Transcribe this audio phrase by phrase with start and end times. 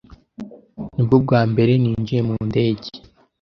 [0.95, 2.89] Nibwo bwa mbere ninjiye mu ndege.